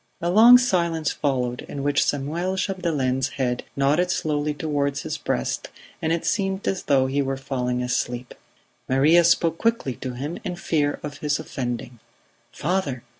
A 0.19 0.31
long 0.31 0.57
silence 0.57 1.11
followed, 1.11 1.61
in 1.69 1.83
which 1.83 2.03
Samuel 2.03 2.57
Chapdelaine's 2.57 3.29
head 3.37 3.63
nodded 3.75 4.09
slowly 4.09 4.51
towards 4.55 5.03
his 5.03 5.19
breast 5.19 5.69
and 6.01 6.11
it 6.11 6.25
seemed 6.25 6.67
as 6.67 6.81
though 6.85 7.05
he 7.05 7.21
were 7.21 7.37
falling 7.37 7.83
asleep. 7.83 8.33
Maria 8.89 9.23
spoke 9.23 9.59
quickly 9.59 9.93
to 9.97 10.13
him, 10.13 10.39
in 10.43 10.55
fear 10.55 10.99
of 11.03 11.19
his 11.19 11.37
offending: 11.39 11.99
"Father! 12.51 13.03